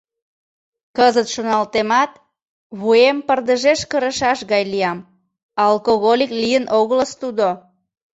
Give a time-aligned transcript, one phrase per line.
[0.97, 2.11] Кызыт шоналтемат,
[2.79, 4.99] вуем пырдыжеш кырышаш гай лиям:
[5.65, 7.47] алкоголик лийын огылыс тудо.